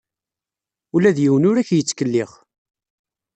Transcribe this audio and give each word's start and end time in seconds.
Ula 0.95 1.11
d 1.15 1.17
yiwen 1.23 1.47
ur 1.49 1.55
ak-yettkellix. 1.57 2.31